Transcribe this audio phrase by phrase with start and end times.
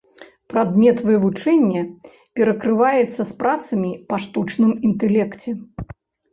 [0.53, 1.83] Прадмет вывучэння
[2.35, 5.49] перакрываецца з працамі па штучным інтэлекце.